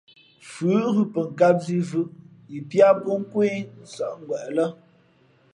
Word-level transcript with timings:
Fʉ 0.51 0.69
ghʉ 0.93 1.03
pαkām 1.13 1.55
zī 1.65 1.77
vʉ̄ʼʉ 1.89 2.13
yi 2.51 2.59
piá 2.69 2.87
pō 3.03 3.11
nkwé 3.23 3.45
nsᾱʼ 3.85 4.11
ngweʼ 4.21 4.45
lά. 4.55 4.65